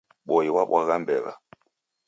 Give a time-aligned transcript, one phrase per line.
[0.27, 1.33] Boi wabwagha mbew'a.